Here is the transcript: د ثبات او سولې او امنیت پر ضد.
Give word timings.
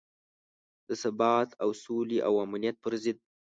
د 0.87 0.89
ثبات 1.01 1.49
او 1.63 1.69
سولې 1.83 2.19
او 2.27 2.33
امنیت 2.45 2.75
پر 2.83 2.93
ضد. 3.03 3.17